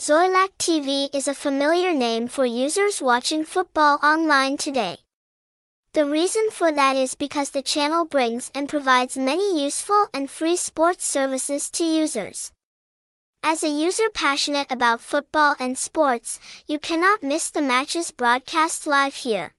Xoilac 0.00 0.56
TV 0.56 1.14
is 1.14 1.28
a 1.28 1.34
familiar 1.34 1.92
name 1.92 2.26
for 2.26 2.46
users 2.46 3.02
watching 3.02 3.44
football 3.44 3.98
online 4.02 4.56
today. 4.56 4.96
The 5.92 6.06
reason 6.06 6.50
for 6.50 6.72
that 6.72 6.96
is 6.96 7.14
because 7.14 7.50
the 7.50 7.60
channel 7.60 8.06
brings 8.06 8.50
and 8.54 8.66
provides 8.66 9.18
many 9.18 9.62
useful 9.62 10.06
and 10.14 10.30
free 10.30 10.56
sports 10.56 11.04
services 11.04 11.68
to 11.72 11.84
users. 11.84 12.50
As 13.42 13.62
a 13.62 13.68
user 13.68 14.08
passionate 14.14 14.72
about 14.72 15.02
football 15.02 15.54
and 15.60 15.76
sports, 15.76 16.40
you 16.66 16.78
cannot 16.78 17.22
miss 17.22 17.50
the 17.50 17.60
matches 17.60 18.10
broadcast 18.10 18.86
live 18.86 19.16
here. 19.16 19.52